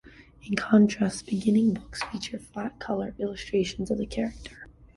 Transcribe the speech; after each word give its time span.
In 0.47 0.55
contrast, 0.55 1.27
"Beginnings" 1.27 1.75
books 1.77 2.01
feature 2.11 2.39
flat 2.39 2.79
colour 2.79 3.13
illustrations 3.19 3.91
of 3.91 3.99
the 3.99 4.07
characters. 4.07 4.57